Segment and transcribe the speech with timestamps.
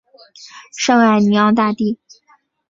[0.75, 1.99] 圣艾尼昂大地。